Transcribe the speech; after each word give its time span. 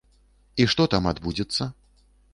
І 0.63 0.67
што 0.71 0.87
там 0.95 1.11
адбудзецца? 1.13 1.71